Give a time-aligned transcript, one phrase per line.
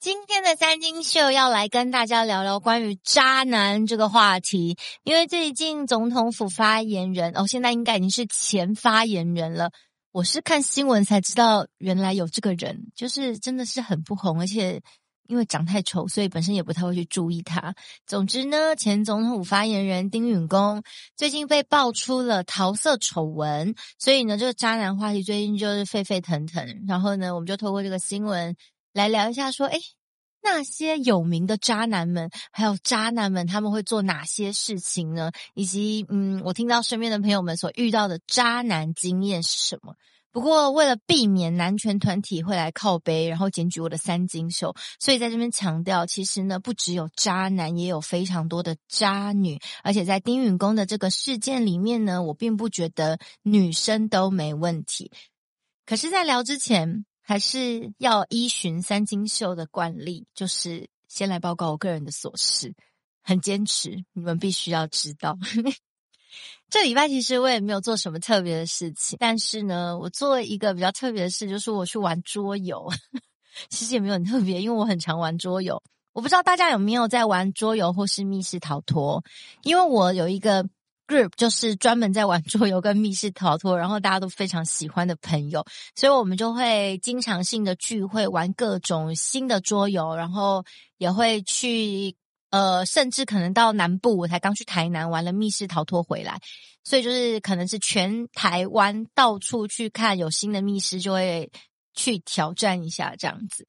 [0.00, 9.72] 今天的三金秀要来跟大家聊聊关于渣男这个话题，因为最近总统府发言人哦，现在应该已经是前发言人了。
[10.12, 14.80] 我是看新闻才知道，原来有这个人，就是真的是很不红，而且。
[15.26, 17.74] 因为长太丑，所以本身也不太会去注意他。
[18.06, 20.82] 总之呢，前总统府发言人丁允恭
[21.18, 26.82] 最近被爆出了桃色丑闻，所以呢，这个渣男话题最近就是沸沸腾腾。
[26.88, 28.56] 然后呢，我们就透过这个新闻
[28.92, 29.78] 来聊一下，说，诶，
[30.42, 35.32] 那些有名的渣男们，还有渣男们他们会做哪些事情呢？
[35.54, 39.94] 以及，嗯，我听到身边的朋友们所遇到的渣男经验是什么？
[40.30, 49.58] 不过，为了避免男权团体会来靠背，然后检举我的三金秀，所以在这边强调，其实呢，不只有渣男，也有非常多的渣女。
[49.82, 55.10] 而且在丁允恭的这个事件里面呢，我并不觉得女生都没问题。
[55.86, 62.74] 可是，在聊之前，还是要依循三金秀的惯例，就是先来报告我个人的琐事，
[63.22, 65.36] 很坚持，你们必须要知道。
[66.70, 72.90] 这礼拜其实我也没有做什么特别的事情，但是呢，我做一个比较特别的事，就是我去玩桌游。
[73.68, 75.82] 其实也没有很特别，因为我很常玩桌游。
[76.14, 79.22] 我不知道大家有没有在玩桌游或是密室逃脱，
[79.64, 80.66] 因为我有一个
[81.08, 85.64] group，就是专门在玩桌游跟密室逃脱，然后大家都非常喜欢的朋友，
[85.96, 90.64] 所以我们就会经常性的聚会，玩各种新的桌游，然后
[90.98, 92.14] 也会去。
[92.50, 96.40] 呃，甚至可能到南部，我才刚去台南玩了密室逃脱回来，
[96.82, 101.52] 所以就是可能是全台湾到处去看有新的密室，就会
[101.92, 103.66] 去挑战一下这样子。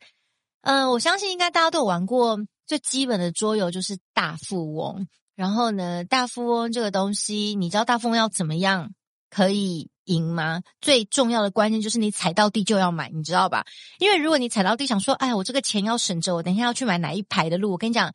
[0.61, 5.05] 嗯、我相信应该大家都有玩过最基本的桌游，就是大富翁。
[5.39, 8.91] 然后呢，大富翁这个东西，你知道大富翁要怎么样
[9.29, 10.63] 可以赢吗？
[10.81, 13.65] 最重要的关键就是你踩到地就要买，你知道吧？
[13.99, 18.13] 因为如果你踩到地想说，哎，我这个钱要省着，我等一下要去买哪一排的路，我跟你讲。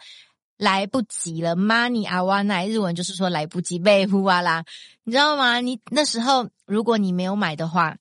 [0.57, 4.65] 来不及了，money 啊哇奈，日文就是说来不及，被呼啊啦，
[5.03, 5.59] 你知道吗？
[5.61, 7.97] 你那时候如果你没有买的话，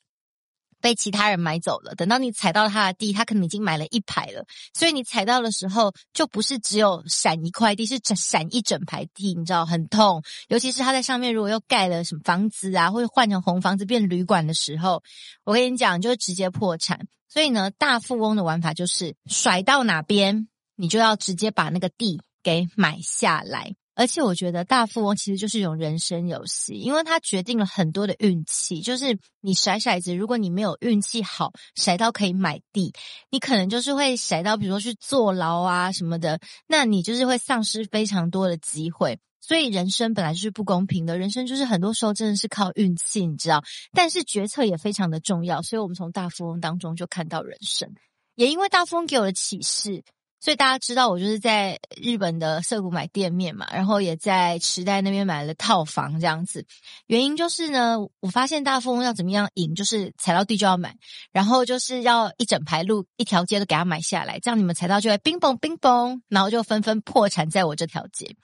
[0.83, 1.95] 被其他人买走了。
[1.95, 10.21] 等到你踩到他的地，他可能已经买了一排了，所以你踩到的时候就不是只有闪一块地，是闪一整排地，你知道很痛。
[10.49, 15.01] 尤其是他在上面如果又盖了什么房子啊，或者换成红房子变旅馆的时候，
[15.45, 17.07] 我跟你讲，就是直接破产。
[17.29, 22.21] 所以呢，大富翁的玩法就是甩到哪边，你就要直接把那个地。
[22.43, 28.81] 给买下来，而且我觉得大富翁其实就是一种人生游戏，因为它决定了很多的运气。
[28.81, 32.93] 就是你甩骰子，如果你没有运气好，甩到可以买地，
[33.29, 39.19] 你可能就是会甩到，比如说去坐牢啊什么的，那你就是会丧失非常多的机会。
[39.39, 43.61] 所以人生本来就是不公平的，人生就是很多时候真的是靠运气，你知道。
[43.91, 47.93] 但是决策也非常的重要，所以我们从大富翁当中就看到人生，
[48.35, 50.03] 也因为大富翁给我的启示。
[50.43, 56.65] 所以大家知道我就是在日本的涩谷买店面嘛，然后也在池袋那边买了套房这样子。
[57.07, 60.97] 原因就是呢，我发现大富翁要怎么样赢，就是踩到地就要买，
[61.31, 68.35] 然后就是要一整排路一条街都给它买下来，这样你们踩到就会冰崩冰崩，然后就纷纷破产在我这条街。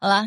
[0.00, 0.26] 好吧，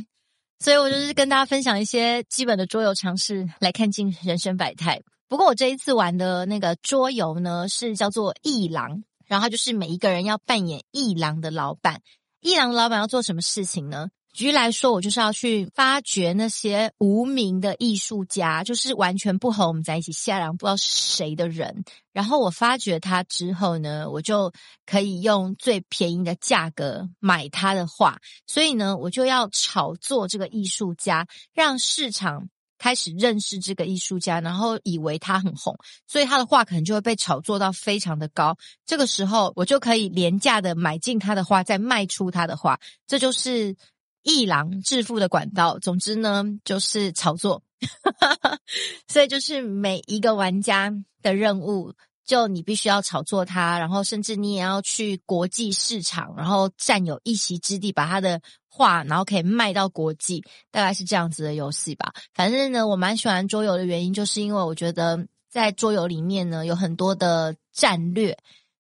[0.60, 5.02] 所以我就是跟大家分享一些基本的桌游常识，来看尽人生百态。
[5.28, 9.04] 不过我这一次玩的那个桌游呢，是叫做艺廊。
[9.32, 12.02] 然后就是每一个人要扮演一郎的老板，
[12.42, 14.10] 一郎的老板要做什么事情呢？
[14.34, 21.86] 举例来说，我就是要去发掘那些无名的艺术家，就是完全不和我们在一起下廊，不知道是谁的人。
[22.12, 24.52] 然后我发掘他之后呢，我就
[24.86, 28.20] 可以用最便宜的价格买他的画。
[28.46, 32.50] 所以呢，我就要炒作这个艺术家，让市场。
[32.82, 38.58] 开始认识这个艺术家，然后以为他很红，所以他的画可能就会被炒作到非常的高。
[38.88, 42.80] 这个时候，我就可以廉价的买进他的画，再卖出他的画。
[43.06, 43.76] 这就是
[44.24, 45.78] 艺廊致富的管道。
[45.78, 47.62] 总之呢，就是炒作。
[49.08, 50.92] 所以就是每一个玩家
[51.22, 51.94] 的任务。
[52.26, 58.40] 就你必须要炒作它，然后甚至你也要去国际市场，然后占有一席之地，把他的
[58.70, 62.14] 话，然后可以卖到国际，大概是这样子的游戏吧。
[62.34, 68.38] 反正呢，我蛮喜欢桌游的原因，就是因为我觉得在桌游里面呢，有很多的战略，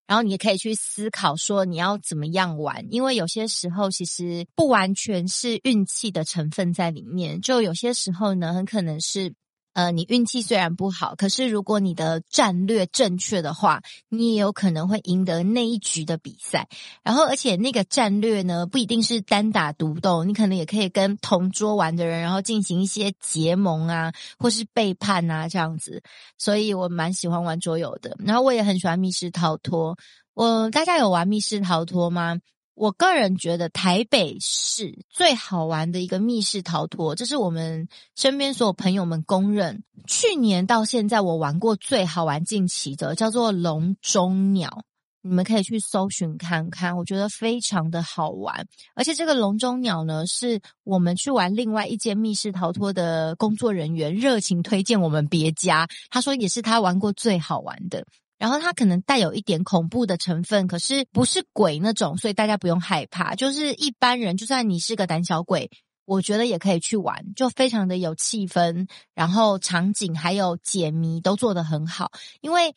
[0.07, 9.33] 然后你也可以去思考说你要怎么样玩，因为有些时候其实不完全是运气的成分在里面，就有些时候呢，很可能是。
[9.73, 16.68] 呃，你运气虽然不好，可是如果你的战略正确的话，你也有可能会赢得那一局的比赛。
[17.03, 26.03] 然后，而且那个战略呢，不一定是单打独斗，你可能也可以跟同桌玩的人，然后进行一些结盟啊，或是背叛啊这样子。
[26.38, 28.17] 所以我蛮喜欢玩桌游的。
[28.19, 29.97] 然后我也很喜欢密室逃脱。
[30.33, 32.39] 我大家有玩密室逃脱吗？
[32.73, 39.83] 我个人觉得台北市最好玩的一个密室逃脱，这是我们身边所有朋友们公认。
[40.07, 44.83] 去年到现在，我玩过最好玩近期的叫做笼中鸟，
[45.21, 48.65] 你们可以去搜寻看看，我觉得非常的好玩。
[48.95, 58.07] 而且这个笼中鸟呢，是我们去玩另外一间密室逃脱的工作人员热情推荐我们别家，他说也是他玩过最好玩的。
[58.41, 63.35] 然后它可能带有一点恐怖的成分，可是不是鬼那种，所以大家不用害怕。
[63.35, 65.69] 就是一般人，就算你是个胆小鬼，
[66.05, 72.09] 我觉得也可以去玩，就非常的有气氛，然后场景还有解谜都做得很好。
[72.41, 72.73] 因为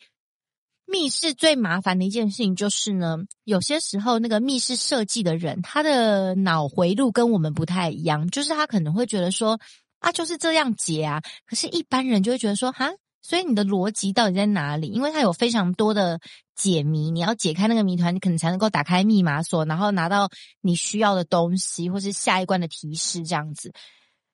[0.85, 9.59] 密室最麻烦的一件事情就是呢，有些时候那个密室设计的人，他的脑回路跟我们不太一样，就是他可能会觉得说
[9.97, 12.91] 啊，就是这样解啊，可是一般人就会觉得说哈。
[13.27, 14.89] 所以你的逻辑到底在哪里？
[14.89, 16.19] 因为它有非常多的
[16.55, 20.29] 解谜，你要解开那个谜团，你可能才能够打开密码锁，然后拿到
[20.61, 23.73] 你需要的东西，或是下一关的提示这样子。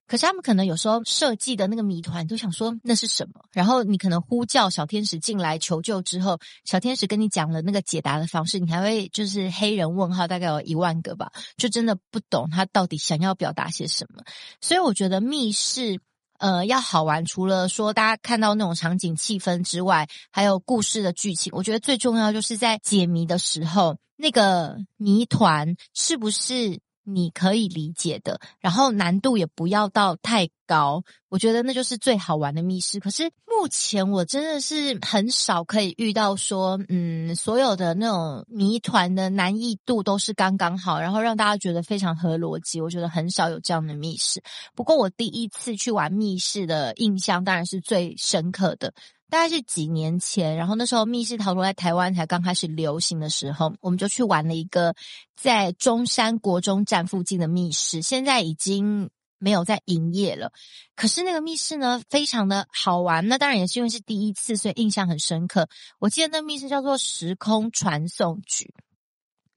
[0.08, 3.46] 可是他们可能有时候设计的那个谜团，都想说那是什么？
[3.54, 14.22] 然后你可能呼叫小天使进来求救之后，小天使跟你讲了那个解答的方式，你还会就是黑人问号，大概有一万个吧，就真的不懂他到底想要表达些什么。
[14.60, 16.02] 所以我觉得密室。
[16.42, 21.54] 呃，要好玩，除了说大家看到那种场景气氛之外，还有故事的剧情。
[21.56, 33.00] 我觉得最重要就是在解谜的时候，那个谜团是不是你可以理解的，然后难度也不要到太高，我觉得那就是最好玩的密室。
[33.00, 42.80] 可是目前我真的是很少可以遇到说，嗯，所有的那种谜团的难易度都是刚刚好，然后让大家觉得非常合逻辑。
[42.80, 44.42] 我觉得很少有这样的密室。
[44.76, 48.94] 不过我第一次去玩密室的印象当然是最深刻的。
[49.32, 54.94] 大概是几年前，然后那时候密室逃脱在台湾才刚开始流行的时候，我们就去玩了一个
[55.38, 60.52] 在中山国中站附近的密室，现在已经没有在营业了。
[60.98, 65.70] 可是那个密室呢，非常的好玩，那当然也是因为是第一次，所以印象很深刻。
[66.00, 68.74] 我记得那密室叫做时空传送局，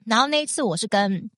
[0.05, 1.29] 然后那一次我是跟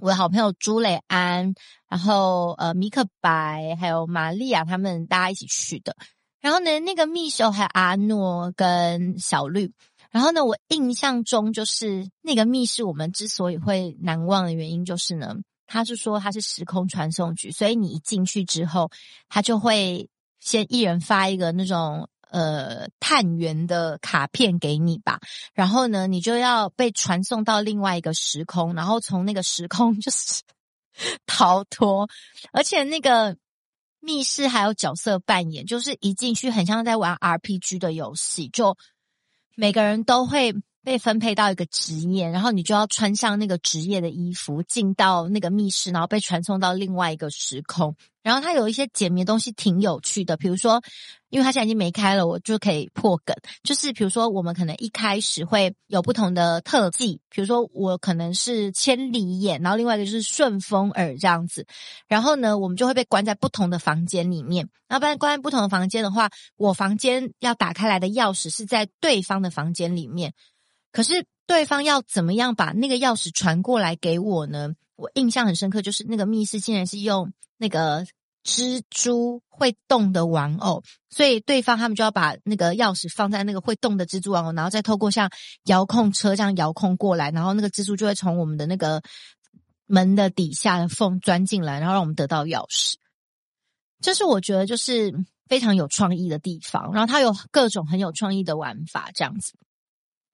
[0.00, 1.54] 我的好朋友朱磊安，
[1.88, 5.94] 然后呃米克白还有玛利亚他们大家一起去的。
[6.40, 9.72] 然后呢，那个密室还有阿诺跟小绿。
[10.10, 15.36] 然后呢，我印象中就是那个密室，我们之所以会难忘的原因就是呢，
[15.66, 18.90] 他是说他是时空传送局，所以你一进去之后，
[19.28, 20.08] 他就会
[20.40, 25.20] 先一人发一个那种呃探员的卡片给你吧。
[25.52, 30.42] 然后呢，你就要被传送到另外一个时空，然后从那个时空 就是
[31.26, 32.08] 逃脱，
[32.52, 33.36] 而且那个。
[34.00, 38.76] 密室还有角色扮演，就是一进去很像在玩 RPG 的游戏，就
[39.54, 40.54] 每个人都会
[40.88, 47.94] 被分配到一个职业，然后你就要穿上那个职业的衣服，进到那个密室，然后被传送到另外一个时空。
[48.22, 50.82] 然后它有一些解谜的东西挺有趣的，比如说，
[51.28, 53.36] 因为它现在已经没开了，我就可以破梗。
[53.62, 61.66] 就是比如说，我们可能一开始会有不同的特技，比如说我可能是千里眼，然后另外一个就是顺风耳这样子。
[62.06, 64.70] 然后呢，我们就会被关在不同的房间里面。
[64.88, 70.32] 然后不然关在不同的房间的话，我房间要打开来的钥匙是在对方的房间里面。
[70.92, 74.74] 可是对方要怎么样把那个钥匙传过来给我呢？
[74.96, 78.04] 我印象很深刻，就是那个密室竟然是用那个
[78.44, 85.30] 蜘蛛会动的玩偶，所以对方他们就要把那个钥匙放在那个会动的蜘蛛玩偶，然后再透过像
[85.64, 89.02] 遥控车这样遥控过来，然后那个蜘蛛就会从我们的那个
[89.86, 92.94] 门的底下的缝钻进来，然后让我们得到钥匙。
[94.00, 95.12] 这是我觉得就是
[95.46, 99.52] 非常有创意的地方，然后它有各种很有创意的玩法，这样子。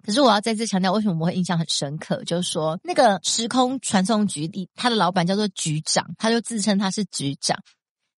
[0.04, 2.22] 可是我要再次强调，为什么我会印象很深刻？
[2.24, 7.58] 就是说，那个时空传送局里，他的老板叫做局长，他就自称他是局长。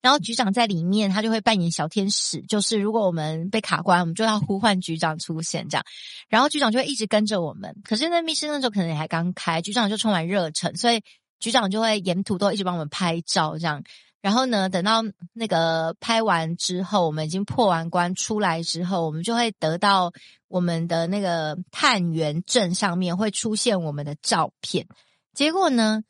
[0.02, 5.84] 然后局长在里面，他就会扮演小天使，就是如果我们被卡关，我们就要呼唤局长出现，这样。
[6.28, 7.74] 然后局长就会一直跟着我们。
[7.82, 11.02] 可是那密室那时候可能也还刚开，局长就充满热忱，所以
[11.40, 13.82] 局长就会沿途都一直帮我们拍照，这样。
[14.22, 20.12] 然后呢，等到那个拍完之后，我们已经破完关出来之后，我们就会得到
[20.48, 24.88] 我们的那个探员证上面会出现我们的照片。
[25.32, 26.02] 结果呢，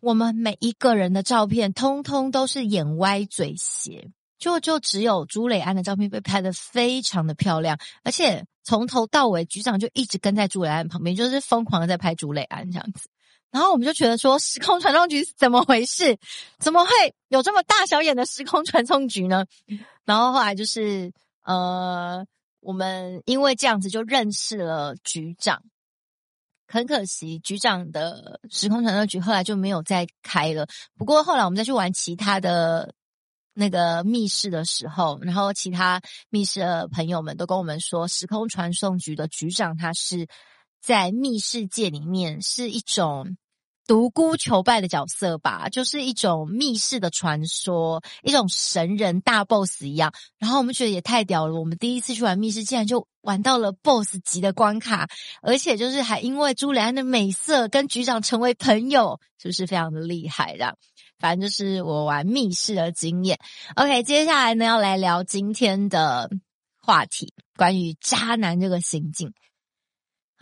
[0.00, 13.08] 我们每一个人的照片通通都是眼歪嘴斜，就就只有朱磊安的照片被拍得非常的漂亮，而且从头到尾局长就一直跟在朱磊安旁边，就是疯狂的在拍朱磊安这样子。
[13.52, 16.18] 然后我们就觉得说，时空传送局是怎么回事？
[16.58, 16.90] 怎么会
[17.28, 19.44] 有这么大小眼的时空传送局呢？
[20.04, 21.12] 然后后来就是
[21.44, 22.26] 呃，
[22.60, 25.62] 我们因为这样子就认识了局长。
[26.66, 30.66] 很可惜，局长的时空传送局后来就没有再开了。
[30.96, 32.94] 不过后来我们再去玩其他的。
[33.54, 40.26] 那个密室的时候，然后其他密室的朋友们都跟我们说，时空传送局的局长他是
[40.80, 43.36] 在密室界里面是一种
[43.92, 50.14] 独孤求败的角色吧，就是一种密室的传说，一种神人大 boss 一样。
[50.38, 55.10] 然后我们觉得也太屌了，我们第一次去玩密室，竟然就玩到了 boss 级的关卡，
[55.42, 60.74] 而且就是还因为朱蕾安的美色跟局长成为朋友，是不是非常的厉害的？
[61.18, 63.38] 反正就是我玩密室的经验。
[63.76, 66.30] OK，接下来呢要来聊今天的
[66.80, 69.34] 话题，关于渣男这个行径。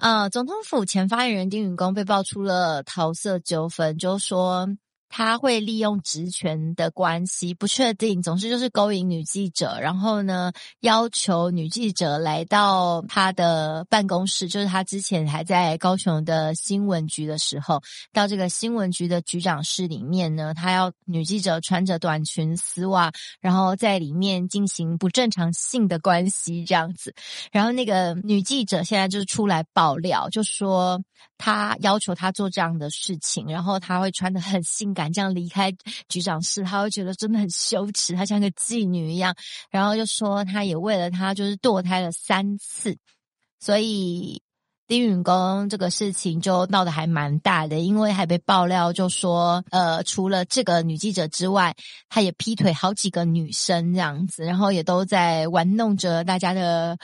[0.00, 4.66] 呃，总统府前发言人丁允恭被爆出了桃色纠纷，就说。
[5.12, 27.12] 他会利用职权的关系，不确定，总之就是勾引女记者，然后呢，要求女记者来到他的办公室，就是他之前还在高雄的新闻局的时候，到这个新闻局的局长室里面呢，他要女记者穿着短裙丝袜，然后在里面进行不正常性的关系这样子，
[27.50, 31.02] 然后那个女记者现在就是出来爆料，就说
[31.36, 34.99] 他要求他做这样的事情，然后他会穿的很性感。
[35.00, 35.72] 敢这样离开
[36.10, 39.34] 局长室，他会觉得真的很羞耻，他像个妓女一样。
[39.70, 42.98] 然后就说他也为了他就是堕胎了三次，
[43.58, 44.42] 所以
[44.86, 51.74] 丁允恭这个事情就闹得还蛮大的，因为还被爆料就说，呃，除了这个女记者之外，
[52.10, 56.98] 他也劈腿好几个女生这样子，然后也都在玩弄着大家的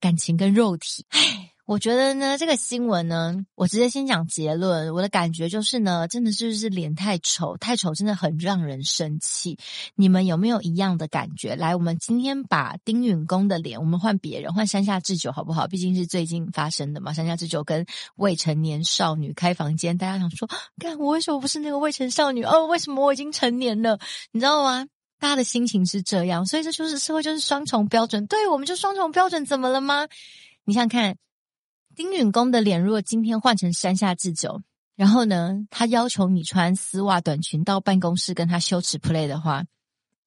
[0.00, 1.06] 感情跟肉体。
[1.08, 1.51] 唉。
[1.64, 4.92] 我觉得呢，这个新闻呢，我直接先讲结论。
[4.92, 9.56] 我的感觉就是呢，真的就是脸太丑，太丑真的很让人生气。
[9.94, 11.54] 你们有没有一样的感觉？
[11.54, 15.68] 来，我们今天把丁允恭的脸，我们换别人，换山下智久好不好？
[15.68, 17.12] 毕竟是最近发生的嘛。
[17.12, 22.42] 山下智久跟未成年少女开房间，大家想说，干我为什么不是那个未成少女？
[22.42, 24.00] 哦，为什么我已经成年了？
[24.32, 24.84] 你知道吗？
[25.20, 28.26] 大家的心情是这样，所以这就是社会，就是双重标准。
[28.26, 30.08] 对，我们就双重标准，怎么了吗？
[30.64, 31.16] 你想看。
[31.94, 34.62] 丁允恭的脸，如果今天换成山下智久，
[34.96, 39.64] 然后呢，他要求你穿丝袜短裙到办公室跟他羞耻 play 的话，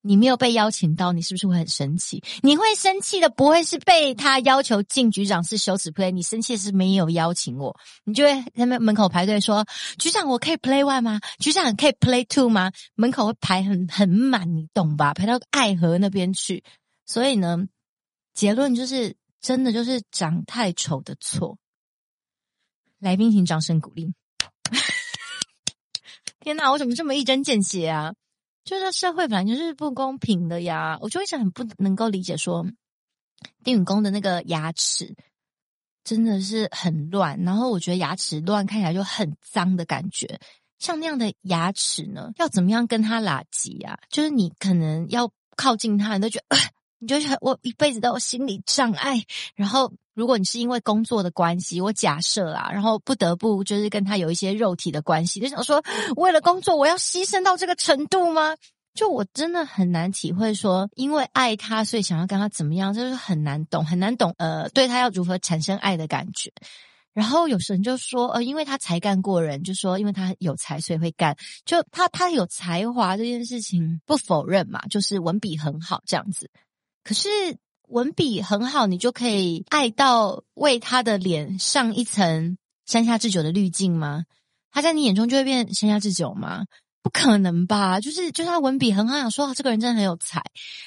[0.01, 2.23] 你没有被邀请到，你是不是会很生气？
[2.43, 9.65] 你会生气的不会是被他要求进局长室羞耻 play，你生气是没有邀请我，你就会在门口排队说
[9.97, 11.19] ：“局长，我可以 play one 吗？
[11.39, 15.13] 局长可以 play two 吗？”门口会排很很满，你懂吧？
[15.15, 16.63] 排到爱河那边去。
[17.05, 17.65] 所以呢，
[18.35, 19.15] 结论就是。
[19.45, 21.59] 真的就是长太丑的错。
[22.97, 24.11] 来宾请掌声鼓励。
[26.41, 28.15] 天哪，我怎么这么一针见血啊？
[28.63, 30.97] 就是社会本来就是不公平的呀。
[30.99, 32.65] 我就一直很不能够理解说，
[33.63, 35.15] 丁允恭的那个牙齿
[36.03, 40.39] 真的是很乱，然后我觉得牙齿乱看起来就很脏的感觉。
[40.79, 43.99] 像那样的牙齿呢，要怎么样跟他拉近啊？
[44.09, 46.57] 就是你可能要靠近他，你都觉得。
[46.99, 49.23] 你就是我一辈子都有心理障碍，
[49.55, 55.83] 然后如果你是因为工作的关系，我假设啊，然后不得不就是跟他有一些肉体的关系，就想说
[56.15, 58.55] 为了工作我要牺牲到这个程度吗？
[58.93, 64.33] 就我真的很难体会说，因为爱他所以想要跟他怎么样，就是很难懂，很难懂。
[64.37, 66.49] 呃，对他要如何产生爱的感觉。
[67.13, 71.35] 然后有时候就说，呃，因为他才干过人，就说因为他有才所以会干。
[71.65, 76.49] 就他他有才华这件事情不否认嘛，就是文笔很好这样子。
[77.05, 77.29] 可是
[77.87, 84.25] 文笔很好，你就可以爱到为他的脸上一层山下智久的滤镜吗？
[84.71, 86.65] 他在你眼中就会变山下智久吗？
[87.03, 87.99] 不可能吧！
[87.99, 90.41] 就是就是他文笔很好，想说这个人真的很有才。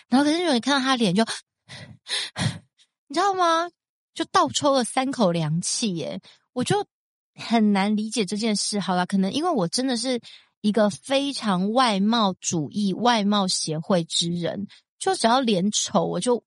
[0.08, 1.24] 然后可是有人看到他脸就，
[3.06, 3.70] 你知道吗？
[4.12, 6.20] 就倒抽了三口凉气耶！
[6.52, 6.84] 我就
[7.36, 8.80] 很难理解这件事。
[8.80, 10.20] 好了，可能因为我真的是
[10.60, 14.66] 一个非常外貌主义、外貌协会之人。
[14.98, 16.42] 就只要脸丑，我就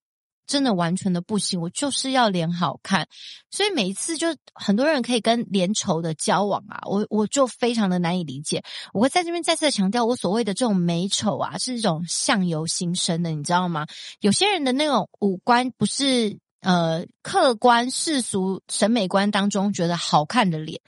[0.48, 1.62] 真的完全的不行。
[1.62, 3.08] 我就是要脸好看，
[3.50, 8.64] 所以每一次就很多人可以跟脸丑的交往啊，我我就非常的难以理解。
[8.94, 13.88] 我会在这边再次的强调，我所谓的这种美丑啊，是一种相由心生的，你知道吗？
[14.20, 20.82] 有些人的那种五官不是呃客观世俗审美观当中觉得好看的脸。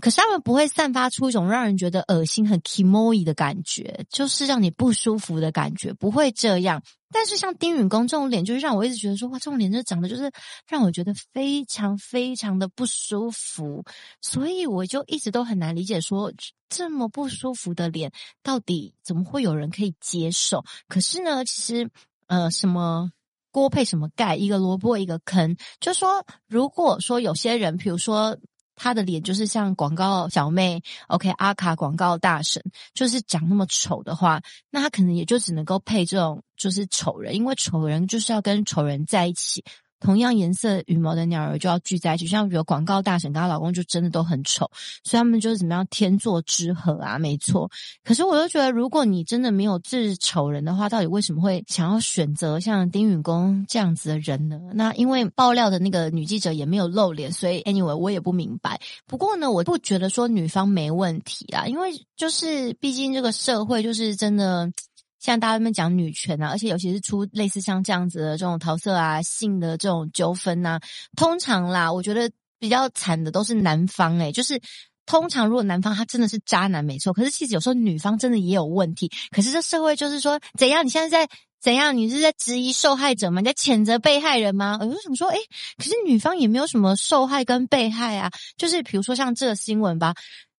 [0.00, 6.82] 可是他们不会散发出一种让人觉得恶心、很 kimoy 的感觉，就是让你不舒服的感觉，不会这样。
[7.10, 10.30] 但是像丁允恭这种脸，就是让我一直觉得说，哇，这种脸就长得就是
[10.68, 13.84] 让我觉得非常非常的不舒服，
[14.20, 16.32] 所以我就一直都很难理解说，
[16.68, 18.12] 这么不舒服的脸，
[18.42, 20.64] 到底怎么会有人可以接受？
[20.86, 21.90] 可是呢，其实
[22.26, 23.10] 呃，什么
[23.50, 28.38] 锅配什么盖，一个萝卜一个坑，就说如果说有些人，比如说。
[28.78, 32.62] 他的脸就是像广告小妹，OK，阿卡广告大神，
[32.94, 39.64] 就是长那么丑的话，那他可能也就只能够配这种就是丑人，因为丑人就是要跟丑人在一起。
[40.00, 44.70] 同样颜色羽毛的鸟儿就要聚在一起，像比如广告大婶跟她老公就真的都很丑，
[45.04, 47.70] 所以他们就是怎么样天作之合啊，没错。
[48.04, 54.60] 可是我又觉得，如果你真的没有治丑人的话，到底为什么会想要选择像丁允恭这样子的人呢？
[54.74, 58.80] 那因为爆料的那个女记者也没有露脸，所以 anyway 我也不明白。
[59.06, 64.70] 不过呢，我不觉得说女方没问题啊，因为就是毕竟这个社会就是真的。
[65.20, 70.80] 像大家们讲女权啊，而且尤其是出类似像这样子的这种桃色啊、性的这种纠纷呐，
[71.16, 74.60] 通常啦，我觉得比较惨的都是男方诶、就是
[75.06, 79.10] 通常如果男方他真的是渣男没错，可是其实有时候女方真的也有问题。
[79.30, 80.84] 可是这社会就是说怎样？
[80.84, 81.96] 你现在在怎样？
[81.96, 83.40] 你是在质疑受害者吗？
[83.40, 84.78] 你在谴责被害人吗？
[84.80, 85.38] 我就想说，诶，
[85.78, 90.14] 可是女方也没有什么受害跟被害啊，就是比如说像这个新闻吧，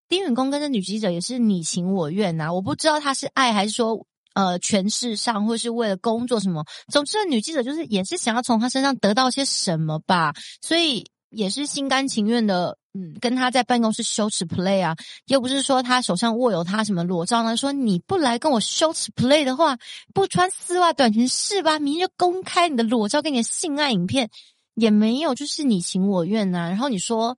[0.09, 4.05] 丁允恭跟这女记者也是你情我愿呐、啊，我不知道他是爱还是说。
[4.35, 14.95] 呃，权势上或是为了工作什么，总之，女记者就是也是想要从他身上得到些什么吧，所以也是心甘情愿的，嗯，跟他在办公室羞耻 play 啊，
[15.25, 19.77] 又不是说他手上握有他什么裸照呢，说你不来跟我羞耻 play 的话，
[20.13, 21.79] 不穿丝袜短裙是吧？
[21.79, 24.29] 明天公开你的裸照跟你的性爱影片，
[24.75, 26.69] 也没有，就是你情我愿呐、啊。
[26.69, 27.35] 然后你说，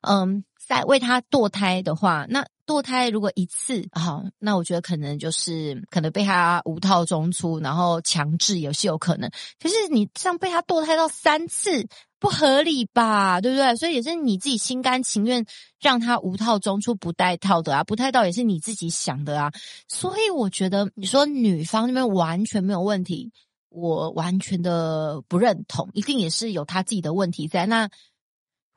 [0.00, 2.46] 嗯，在为他堕胎的话，那。
[2.66, 9.30] 堕胎如果一次好，那我觉得可能就是可能被他无套中出，然后强制也是有可能。
[9.60, 11.88] 可是你这样被他堕胎到三次，
[12.20, 13.40] 不合理吧？
[13.40, 13.74] 对不对？
[13.76, 15.44] 所以也是你自己心甘情愿
[15.80, 19.52] 让他无套中出不带套的啊，不带套也是你自己想的啊。
[19.88, 23.32] 所以我觉得你说女方那边完全没有问题，
[23.70, 27.90] 我完全的不认同，一定也是有他自己的问题在那。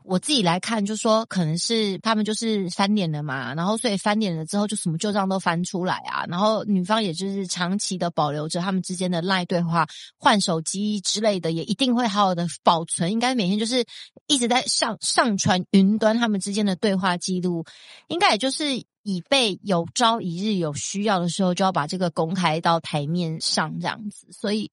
[0.08, 9.88] 我自己来看，就说可能是他们就是翻脸了嘛，然后所以翻脸了之后，就什么旧账都翻出来啊，然后女方也就是长期的保留着他们之间的赖对话、
[10.18, 13.84] 换手机之类的，也一定会好好的保存，应该每天就是
[14.28, 17.66] 一直在上上传云端他们之间的对话记录，
[18.08, 24.28] 应该也就是以备有朝一日有需要的时候，就要把这个公开到台面上这样子。
[24.32, 24.72] 所以，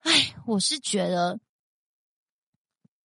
[0.00, 1.38] 唉，我是觉得。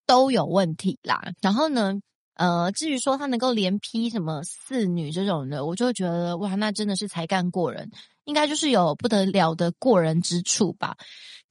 [0.05, 1.93] 都有问题啦，然后呢，
[2.35, 7.89] 呃，至于说他能够连批什么四女这种的，我就觉得哇，那真的是才干过人，
[8.25, 10.95] 应该就是有不得了的过人之处吧。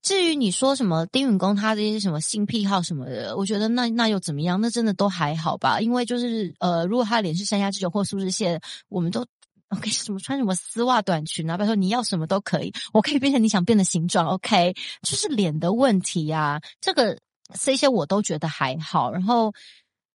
[0.03, 4.61] 至于你说什么丁允恭他这些什么性癖好什么的，我觉得那那又怎么样？
[4.61, 9.27] 那真的都还好吧，因为就是呃，如果他脸是山鸦这种或苏志燮，我们都
[9.71, 17.19] OK，什么穿什么丝袜短裙啊，拜托你要什么都可以，我可以变成你想变的形状，OK，就是脸的问题呀，啊，这个。
[17.59, 19.53] 这些我都觉得还好，然后，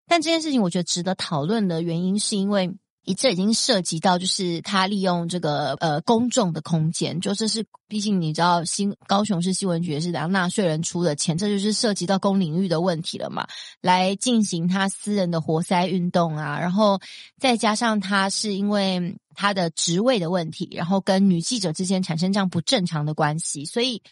[0.08, 2.71] 但这件事情我觉得值得讨论的原因，是因为
[3.17, 13.47] 这已经涉及到，就是他利用这个呃公众的空间，就这是毕竟你知道新高雄市新闻局也是让纳税人出的钱，这就是涉及到公领域的问题了嘛，
[13.82, 16.99] 来进行他私人的活塞运动啊，然后
[17.39, 24.04] 再加上他是因为他的职位的问题，然后跟女记者之间产生这样不正常的关系，所以。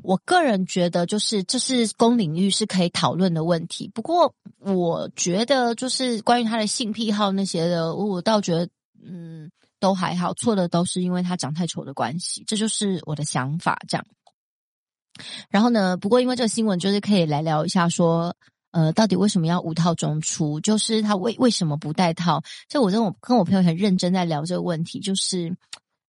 [0.00, 3.88] 我个人觉得，就是这是公领域是可以讨论的问题。
[3.94, 8.68] 不过，我觉得就是关于他的性癖好那些的，我倒觉得，
[9.04, 10.34] 嗯，都还好。
[10.34, 13.78] 错的都是因为他长太丑的关系，这就是我的想法。
[13.86, 14.04] 这样。
[15.50, 18.34] 然后呢，不过因为这个新闻，就是可以来聊一下，说，
[18.72, 20.58] 呃，到底为什么要无套中出？
[20.58, 22.42] 就是他为为什么不戴套？
[22.66, 25.54] 这我跟我跟我朋友很认真在聊这个问题，就是。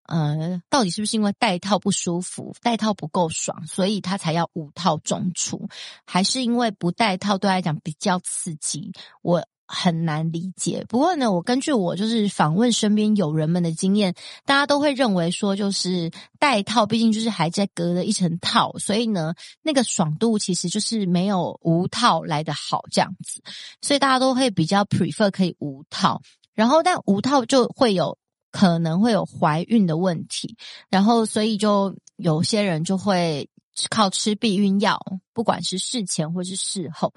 [0.06, 5.70] 呃，到底是不是因为戴套不舒服，戴套不够爽，所以他才要五套中出？
[6.06, 8.92] 还是因为不戴套对他来讲比较刺激？
[9.22, 10.86] 我很难理解。
[10.90, 14.14] 不过呢，我根据我就是访问身边友人们的经验，
[14.46, 23.42] 大家都会认为说，就是戴套毕竟就是还在隔了一层套，所以呢，那个爽度其实就是没有无套来的好这样子。
[23.82, 26.22] 所以大家都会比较 prefer 可以无套，
[26.54, 28.18] 然后但无套就会有。
[28.54, 30.56] 可能会有怀孕的问题，
[30.90, 33.50] 然后所以就有些人就会
[33.90, 35.00] 靠吃避孕药，
[35.34, 37.12] 不管是事前或是事后。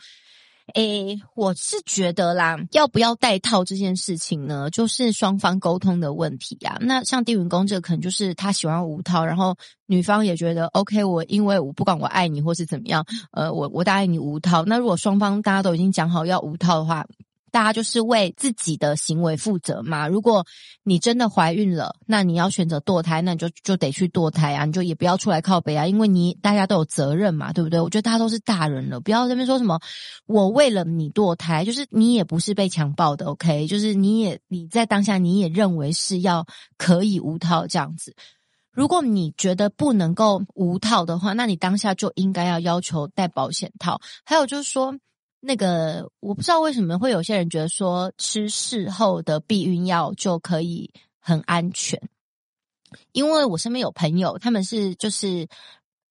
[0.75, 6.79] 诶，我是觉得啦，要不要戴套这件事情呢，就是双方沟通的问题啊。
[6.81, 14.64] 那像丁允恭这个，可能就是他喜欢无套，然后女方也觉得 OK，我因为我不管我爱你或是怎么样，呃，我我答应你无套。
[14.64, 17.07] 那如果双方大家都已经讲好要无套的话。
[17.50, 20.06] 大家就是为自己的行为负责嘛。
[20.09, 20.44] 如果
[20.82, 27.80] 你真的怀孕了，那你要选择堕胎，那你就就得去堕胎啊，你就也不要出来靠北啊，因为你大家都有责任嘛，对不对？
[27.80, 29.80] 我觉得大家都是大人了，不要在那边说什么
[30.26, 33.66] 我为了你堕胎，就是你也不是被强暴的，OK？
[33.66, 38.14] 就是你也你在当下你也认为是要可以无套这样子。
[38.72, 44.00] 如果你觉得不能够无套的话，那你当下就应该要要求戴保险套。
[44.24, 44.94] 还有就是说。
[45.40, 52.01] 那个我不知道为什么会有些人觉得说吃事后的避孕药就可以很安全，
[53.12, 55.46] 因为我身边有朋友，他们是就是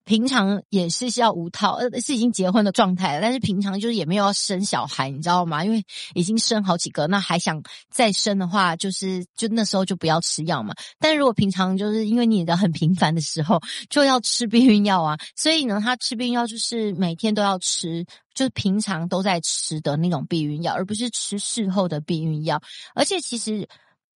[0.04, 5.64] 平常也是要无套，呃，是已经结婚的状态，但是平常就是也没有要生小孩，你知道吗？
[5.64, 5.84] 因为
[6.14, 10.74] 已经生好几个，那还想再生的话，就是就那时候就不要吃药嘛。
[10.98, 13.60] 但是如果平常就是因为你的很频繁的时候
[13.90, 18.06] 就要吃避孕药啊，所以呢，他吃避孕药就是每天都要吃。
[18.36, 22.62] 就是平常都在吃的那种避孕药，而不是吃事后的避孕药。
[22.94, 23.66] 而且其实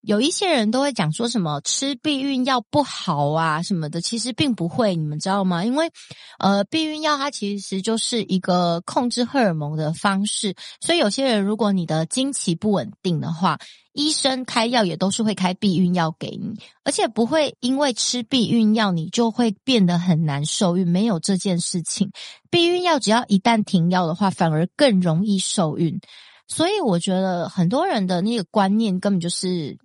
[0.03, 5.65] 有一些人都会讲说什么吃避孕药不好啊什么的，其实并不会，你们知道吗？
[5.65, 5.91] 因为
[6.39, 13.59] 呃，避孕药它其实就是一个控制荷尔蒙的方式，所以有些人如果你的经期不稳定的话。
[13.93, 22.13] 医生开药也都是会开避孕药给你，而且不会因为吃避孕药你就会变得很难受孕，没有这件事情。
[22.51, 26.01] 避孕药只要一旦停药的话，反而更容易受孕。
[26.47, 29.77] 所以我觉得很多人的那个观念根本就是。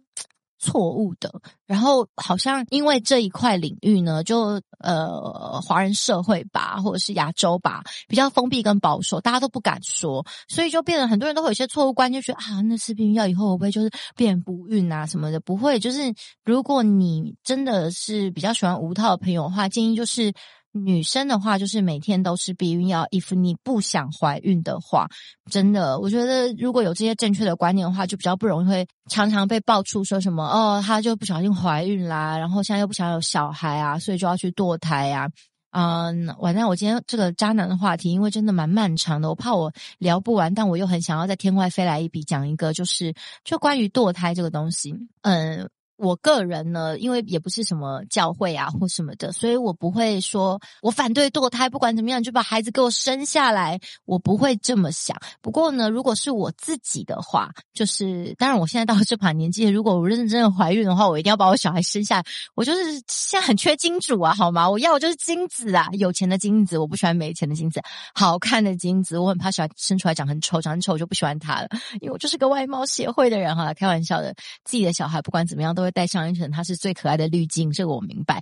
[0.66, 1.32] 错误的，
[1.68, 15.40] 然后好像因为这一块领域呢，就呃华人社会吧，或者是亚洲吧，比较封闭跟保守，大家都不敢说，所以就变得很多人都会有些错误观念，觉得啊，那吃避孕药以后会不会就是变不孕啊什么的？
[15.40, 20.34] 不会，就是如果你真的是比较喜欢无套的朋友的话，建议就是。
[20.78, 23.08] 女生的话，就是每天都吃避孕药。
[23.12, 25.08] if 你不想怀孕的话，
[25.50, 35.30] 真的，我觉得如果有这些正确的观念的话，就比较不容易会常常被爆出说什么哦，她就不小心怀孕啦，然后现在又不想有小孩啊，所以就要去堕胎啊。
[35.72, 43.14] 嗯，晚上我今天这个渣男的话题，因为真的蛮漫长的，我怕我聊不完，但我又很想要在天外飞来一笔讲一个，就是
[43.46, 45.70] 就关于堕胎这个东西，嗯。
[45.98, 55.18] 我个人呢，因为也不是什么教会啊或什么的，所以我不会说我反对堕胎，不管怎么样就把孩子给我生下来，我不会这么想。
[55.42, 62.26] 不过呢，如果是我自己的话，就是当然我现在到了这把年纪，如果我认真的怀孕的话，我一定要把我小孩生下来。
[62.56, 64.70] 我就是现在很缺金主啊，好吗？
[64.70, 67.82] 我要的就是金子啊，有钱的金子，我不喜欢没钱的金子，
[68.14, 71.70] 好看的金子，我很怕小孩生出来长很丑，长很丑我就不喜欢他了，
[72.02, 75.85] 因为我就是个外貌协会的人哈，开玩笑的，自己的小孩不管怎么样都。
[75.86, 78.42] 会带上一层，它是最可爱的滤镜，这个我明白。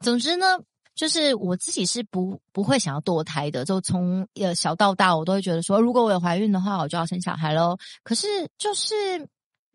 [0.00, 0.46] 总之呢，
[0.94, 7.76] 就是我自己是不不会想要堕胎的，就从呃小到大，我都会觉得说，如果我有怀孕的话，我就要生小孩喽。
[8.02, 8.94] 可是就是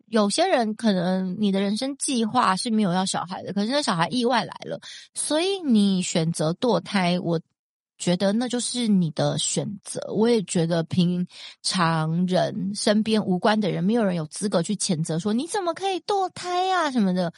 [0.06, 4.80] 有些人可能你的人生计划是没有要小孩的，可是那小孩意外来了，
[5.14, 7.40] 所以你选择堕胎，我。
[8.00, 11.28] 觉得那就是你的选择，我也觉得平
[11.62, 17.32] 常人身边无关的人，没有人有资格去谴责说你怎么可以堕胎呀什么的。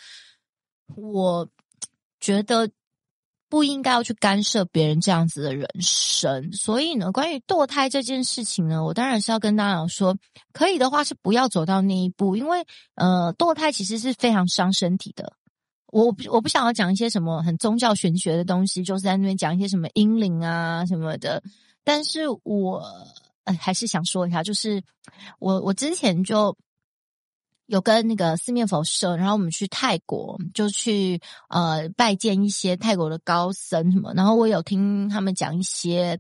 [0.95, 1.49] 我
[2.21, 2.71] 觉得
[3.49, 10.17] 不应该要去干涉别人这样子的人生，所以呢，关于堕胎这件事情呢，我当然是要跟大家说，
[10.53, 15.35] 可以的话是不要走到那一步，因为呃，堕胎其实是非常伤身体的。
[15.93, 21.43] 我不我不想要讲一些什么很宗教玄学的东西，就是在那边讲一些什么阴灵啊什么的。
[21.85, 22.83] 但是我
[23.45, 24.83] 呃还是想说一下，就是
[25.39, 26.57] 我我之前就
[27.67, 36.19] 有跟那个四面佛社，然后我们去泰国，就去呃拜见一些泰国的高僧什么，然后我有听他们讲一些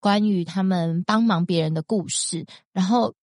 [0.00, 3.14] 关于他们帮忙别人的故事，然后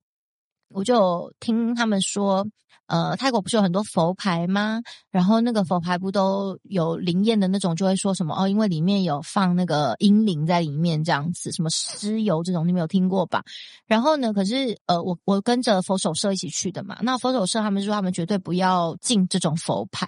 [0.69, 2.47] 我就听他们说。
[2.91, 4.81] 呃，泰国不是有很多佛牌吗？
[5.11, 13.43] 然后那个佛牌不都有灵验的那种，就会说什么哦，因为里面有放那个阴灵在里面，这样子，什么尸油这种，你没有听过吧？
[13.85, 20.07] 然后呢，可是呃，我我跟着佛手社一起去的嘛，那佛手社他们说他们绝对不要进这种佛牌，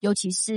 [0.00, 0.54] 尤其是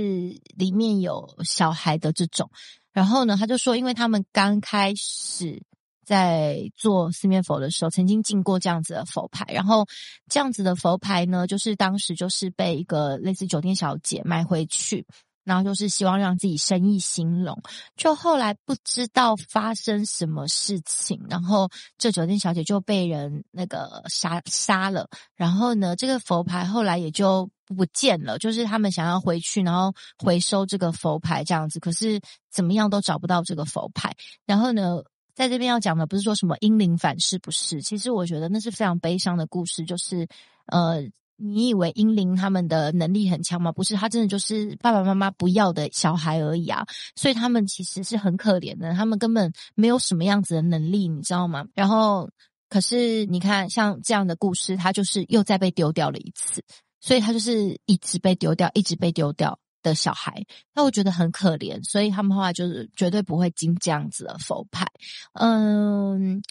[0.56, 2.50] 里面有小孩的这种。
[2.90, 5.62] 然后呢，他就说，因为他们刚开始。
[6.06, 9.84] 在做四面佛的时候，曾经进过这样子的佛牌，然后
[10.30, 15.04] 这样子的佛牌呢，就是当时就是被一个类似酒店小姐买回去，
[15.42, 17.60] 然后就是希望让自己生意兴隆。
[17.96, 25.08] 就后来不知道发生什么事情，然后这酒店小姐就被人那个杀杀了。
[25.34, 34.14] 然后呢，这个佛牌后来也就不见了，就是他们想要回去，然后回收这个佛牌这样子，可是怎么样都找不到这个佛牌。
[34.46, 35.02] 然后呢，
[35.36, 40.26] 在这边要讲的不是说什么阴灵反噬，不是，其实我觉得那是非常悲伤的故事，就是
[40.66, 41.06] 呃。
[41.38, 43.70] 你以为婴灵他们的能力很强吗？
[43.70, 46.86] 不是，他真的就是爸爸妈妈不要的小孩而已啊！
[47.14, 51.66] 所以他们其实是很可怜的，他们根本没有什么样子的能力，你知道吗？
[51.74, 52.30] 然后，
[52.70, 56.64] 可是你看，像这样的故事，他就是又再被丢掉了一次，
[57.02, 59.58] 所以他就是一直被丢掉，一直被丢掉
[59.90, 60.44] 的小孩。
[60.74, 64.86] 那我觉得很可怜，所以他们后来就是绝对不会经这样子的佛牌，
[65.34, 66.42] 嗯。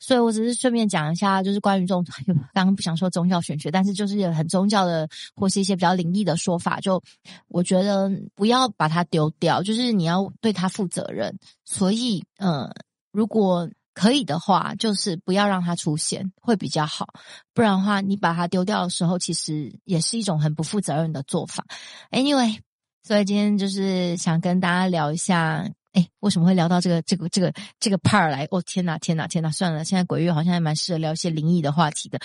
[0.00, 2.06] 所以我只是顺便讲一下，就是关于这种，
[2.54, 7.02] 刚刚不想说宗教玄学，但是就是有很宗教的或是一些比较灵异的说法，就
[7.48, 11.36] 我觉得不要把它丢掉，就是你要对它负责任。
[11.64, 12.72] 所以，嗯，
[13.10, 17.08] 如果可以的话，就是不要让它出现会比较好，
[17.52, 21.66] 不然的话，你把它丢掉的时候，其实也是一种很不负责任的做法。
[22.12, 22.60] Anyway，
[23.08, 25.66] 所以今天就是想跟大家聊一下。
[25.92, 28.46] 哎，为什么会聊到这个这个这个这个 part 来？
[28.50, 29.50] 哦，天哪，天哪，天哪！
[29.50, 32.20] 算了，现在鬼月好像还蛮适合聊一些灵异的话题的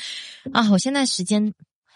[0.51, 0.69] 啊！
[0.71, 1.53] 我现在时间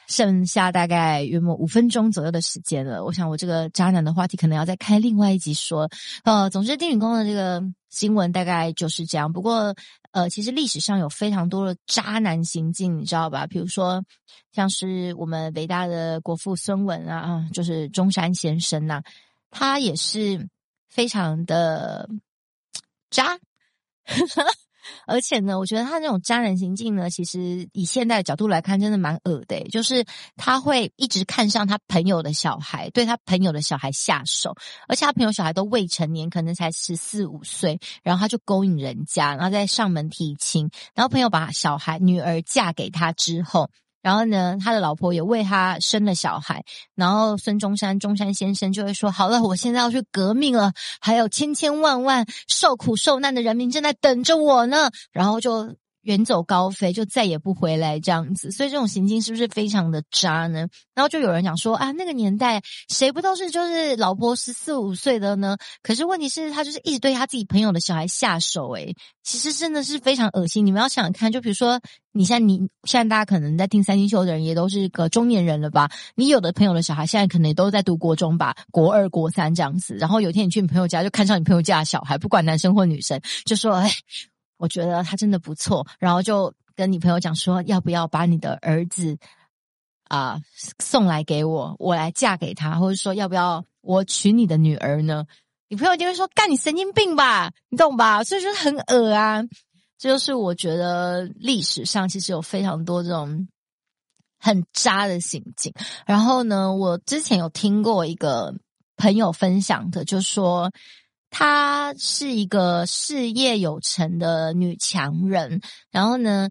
[0.07, 5.89] 剩下大概约莫五分钟左右的时间了，我想我这个渣男的话题可能要再开另外一集说。
[6.23, 9.31] 呃，总之，丁允恭的这个新闻大概就是这样。
[9.31, 9.75] 不过，
[10.11, 13.45] 呃，其实历史上有非常多的渣男行径，你知道吧？
[13.45, 14.03] 比如说，
[14.51, 19.01] 像是我们伟大的国父孙文啊，啊，就是中山先生呐、
[19.51, 20.49] 他也是。
[20.89, 22.09] 非常的
[23.11, 23.37] 渣，
[25.05, 29.63] 而且呢，我觉得他那种渣男行径呢，其实以现在的角度来看，真的蛮恶的。
[29.69, 34.55] 就是他会一直看上他朋友的小孩，对他朋友的小孩下手，
[34.87, 43.69] 而且他朋友小孩都未成年，可能才十四五岁，然后他就勾引人家，然后再上门提亲，然后朋友把小孩女儿嫁给他之后。
[44.07, 46.63] 然后呢，他的老婆也为他生了小孩。
[46.95, 55.75] 然后孙中山，中山先生就会说：“好了，我现在要去革命了，还有千千万万受苦受难的人民正在等着我呢。”然后就。
[56.07, 60.67] 远走高飞，就再也不回来这样子，所以这种行径是不是非常的渣呢？
[60.95, 65.57] 然后就有人讲说啊，那个年代谁不都是就是老婆十四五岁的呢？
[65.83, 70.65] 可是问题是，他就是一直对他自己朋友的小孩下手，诶，其实真的是非常恶心。
[70.65, 71.81] 你们要想想看，就比如说，
[72.13, 75.91] 你现在你现在大家可能在听三星秀的人也都是个中年人了吧？
[76.15, 79.95] 你有的朋友的小孩现在可能也都在读国中吧，国二、国三这样子。
[79.95, 83.91] 然后有一天你去你朋友家，就看上你朋友家的小孩，不管男生或女生，就说哎。
[84.57, 89.17] 我觉得他真的不错，然后就跟女朋友讲说，要不要把你的儿子
[90.09, 90.41] 啊、
[90.79, 95.25] 送来给我，我来嫁给他，或者说要不要我娶你的女儿呢？
[95.67, 98.23] 女朋友就会说，干你神经病吧，你懂吧？
[98.23, 99.43] 所以就很恶啊，
[99.97, 103.47] 这就是我觉得历史上其实有非常多这种
[104.39, 105.73] 很渣的行径。
[106.05, 108.55] 然后呢，我之前有听过一个
[108.95, 110.71] 朋友分享的，就说。
[111.39, 116.49] 她是一个事业有成的女强人，然后呢，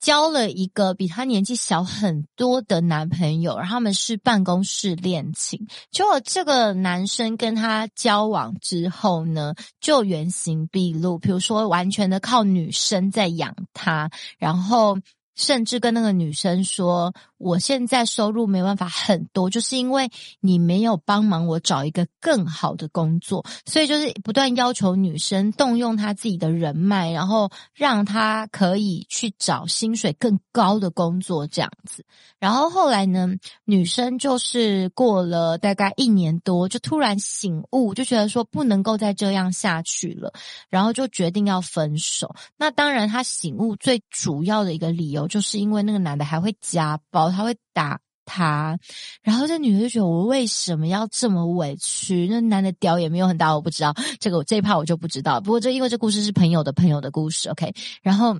[0.00, 5.66] 交了一个比她年纪小很多的男朋友，然后他们是办公室恋情。
[5.90, 14.98] 结果这个男生跟她交往之后呢，就原形毕露，比如说完全的靠女生在养他，然后。
[15.40, 32.04] 甚至跟那个女生说：“我现在收入没办法很多，就是因为你没有帮忙我找一个更好的工作，所以就是不断要求女生动用她自己的人脉，然后让她可以去找薪水更高的工作这样子。
[32.40, 33.28] 然后后来呢，
[33.64, 40.32] 女生就是过了大概一年多，就突然醒悟，就觉得说不能够再这样下去了，
[40.68, 42.34] 然后就决定要分手。
[42.56, 48.78] 那当然，她醒悟最主要的一个理由。”就是因为那个男的还会家暴，他会打他，
[49.22, 52.26] 然后这女的就觉得我为什么要这么委屈？
[52.28, 55.40] 那男的屌也没有很大，我不知道这个我这一趴我就不知道。
[55.40, 57.74] 不过这因为这故事是朋友的朋友的故事，OK。
[58.02, 58.38] 然后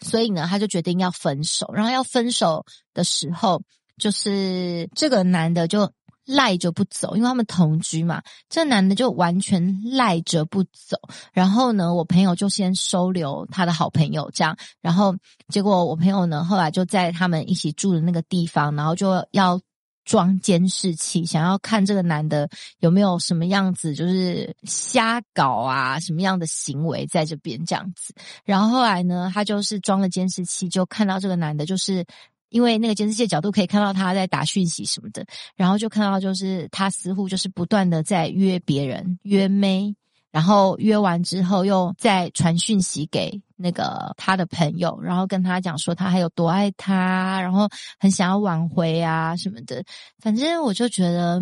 [0.00, 1.70] 所以呢，他就决定要分手。
[1.74, 3.62] 然后要分手的时候，
[3.96, 5.92] 就是这个男的就。
[6.26, 8.22] 赖着不走，因为他们同居嘛。
[8.48, 10.96] 这男的就完全赖着不走，
[11.32, 14.56] 然后呢，我朋友就先收留他的好朋友，这样。
[14.80, 15.16] 然后
[15.48, 19.60] 结果我朋友呢，后来就在他们一起住的那个地方，然后就要
[20.04, 28.14] 装监视器，想要看这个男的有没有什么样子，就是瞎搞啊，什么样的行为在这边这样子。
[28.44, 32.04] 然后后来呢，他就是装了监视器，就看到这个男的，就是。
[32.50, 35.24] 因为那个监视器的角度可以看到他在打讯息什么的，
[35.56, 39.94] 然后就看到就是他似乎就是不断的在约别人约妹，
[40.30, 49.84] 然后约完之后又再传讯息给那个他的朋友，然后跟他讲说他还有多爱他，然后很想要挽回啊什么的。
[50.18, 51.40] 反正我就觉得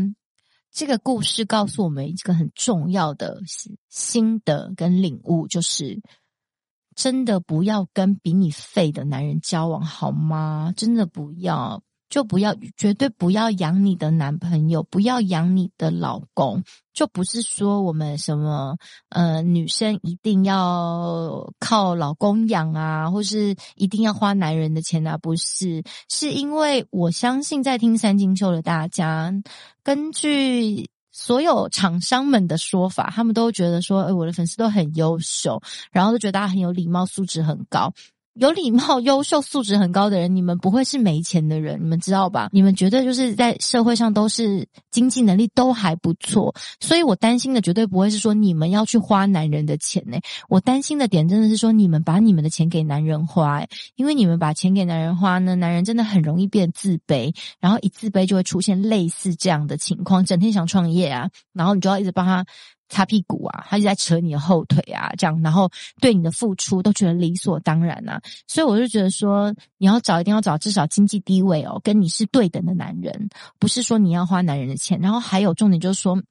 [0.70, 3.40] 这个故事告诉我们一个很重要的
[3.88, 6.00] 心得跟领悟，就是。
[6.98, 10.74] 真的不要跟比你废的男人交往，好吗？
[10.76, 11.80] 真的不要，
[12.11, 16.64] 就不要，绝对不要养你的男朋友，不要养你的老公。
[16.92, 18.76] 就不是说我们什么，
[19.11, 29.32] 呃，女生一定要靠老公养啊，或是一定要花男人的钱啊，不是，是因为我相信在听三金秀的大家，
[29.84, 30.90] 根据。
[31.20, 37.92] 所有厂商们的说法，他们都觉得说，诶，我的粉丝都很优秀，然后都觉得他很有礼貌，素质很高。
[38.38, 42.48] 有礼貌、优秀、素质很高的人，你们不会是没钱的人，你们知道吧？
[42.53, 50.16] 你们绝对就是在社会上都是经济能力都还不错，所以我担心的绝对不会是说你们要去花男人的钱呢。
[50.48, 53.64] 我担心的点真的是说你们把你们的钱给男人花，
[53.96, 62.46] 因为你们把钱给男人花呢，男人真的很容易变自卑，然后一自卑就会出现类似这样的情况，整天想创业啊，然后你就要一直帮他。
[62.88, 65.70] 擦屁股啊，他就在扯你的后腿啊，这样，然后
[66.01, 76.22] 对你的付出都觉得理所当然啊，所以我就觉得说，你要找一定要找至少经济地位哦，跟你是对等的男人，不是说你要花男人的钱，然后还有重点就是说，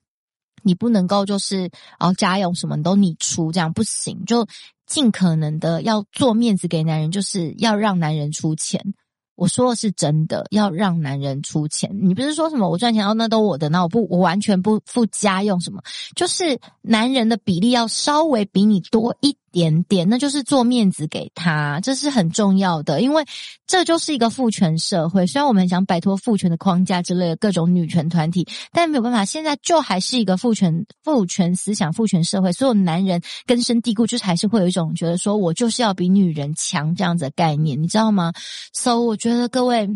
[0.64, 4.48] 你不能够就是哦家用什么都你出，这样不行，就
[4.86, 8.94] 尽可能的要做面子给男人，就是要让男人出钱。
[9.38, 11.90] 我说的是真的，要让男人出钱。
[12.02, 15.82] 你不是说什么我赚钱哦，那都我的，那我不，我完全不付家用什么，
[16.16, 23.26] 就是男人的比例要稍微比你多一点点，那就是做面子给他，这是很重要的，因为
[23.66, 25.26] 这就是一个父权社会。
[25.26, 32.52] 虽然我们很想摆脱父权的框架之类的各种女权团体，但没有办法，现在就还是一个父权、父权思想、父权社会。
[32.52, 38.34] 所有男人根深蒂固，就是还是会有一种觉得说我就是要比女人强这样子的概念，你知道吗
[38.74, 39.90] ？So，我觉得各位，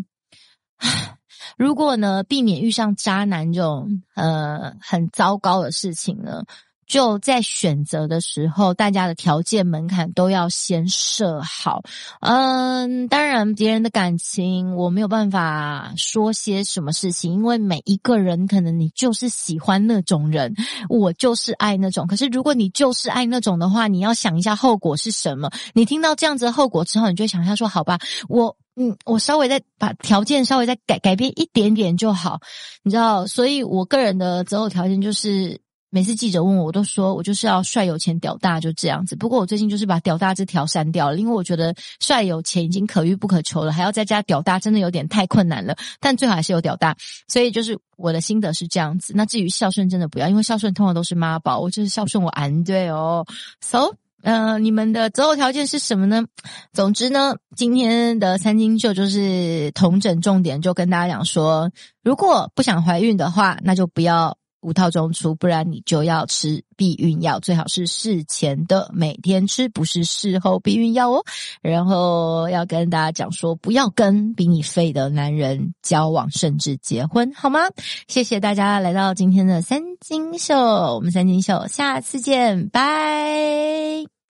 [1.57, 6.43] 如果呢，避免遇上渣男这种呃很糟糕的事情呢，
[6.91, 11.84] 就在选择的时候，大家的条件门槛都要先设好。
[12.19, 20.54] 嗯，当然别人的感情我没有办法说些什么事情，因为每一个人可能你就是喜欢那种人，
[20.89, 22.06] 我就是爱那种。
[22.08, 25.49] 可是如果你就是爱那种的话，你要想一下后果是什么。
[25.73, 32.41] 你听到这样子的后果之后，你就想一下说：好吧，我嗯，我稍微再把条件稍微再改改变一点点就好，
[32.84, 33.25] 你知道。
[33.27, 35.62] 所以我个人的择偶条件就是。
[35.93, 39.13] 每次记者问我，我都说我就是要帅、有钱、屌大，就这样子。
[39.13, 45.75] 不过我最近就是把屌大这条删掉了，因为我觉得帅、有钱已经可遇不可求了，还要再加屌大，真的有点太困难了。
[45.99, 46.95] 但最好还是有屌大，
[47.27, 49.12] 所以就是我的心得是这样子。
[49.13, 53.25] 那至于孝顺，真的不要，因为孝顺通常都是妈宝，我就是孝顺我安对哦。
[53.60, 56.23] So，呃，你们的择偶条件是什么呢？
[56.71, 61.69] 总之呢，今天的三金秀就是统整重点，就跟大家讲说，
[62.01, 64.38] 如果不想怀孕的话，那就不要。
[64.62, 71.24] 无套中出，不然你就要吃避孕药，最好是事前的每天吃，不是事后避孕药哦。
[71.62, 77.62] 然后要跟大家讲说，不要跟比你废的男人交往，甚至结婚，好吗？
[78.08, 84.20] 谢谢大家来到今天的三金秀，我们三金秀下次见，拜。